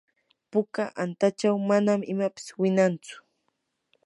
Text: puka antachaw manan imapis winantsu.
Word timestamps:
puka 0.51 0.83
antachaw 1.03 1.55
manan 1.69 2.01
imapis 2.13 2.47
winantsu. 2.61 3.15